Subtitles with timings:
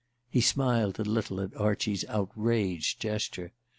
[0.31, 3.53] He smiled a little at Archie's outraged gesture.